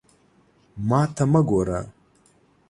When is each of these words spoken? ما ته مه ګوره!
ما 0.87 1.01
ته 1.15 1.23
مه 1.31 1.41
ګوره! 1.49 1.79